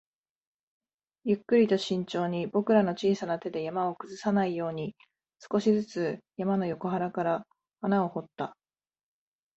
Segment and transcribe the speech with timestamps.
[1.25, 4.95] ゆっくりと慎重に、僕らの小さな手で山を崩さないように、
[5.37, 7.45] 少しずつ山の横腹から
[7.81, 8.57] 穴を掘った